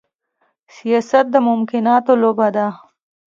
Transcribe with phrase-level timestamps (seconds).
[0.75, 2.67] سياست د ممکناتو لوبه ده.